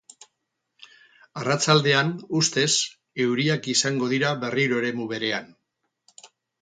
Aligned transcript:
Arratsaldean, 1.41 2.09
ustez, 2.41 2.71
euriak 3.27 3.69
izango 3.75 4.09
dira 4.15 4.33
berriro 4.45 4.81
eremu 4.85 5.07
berean. 5.13 5.53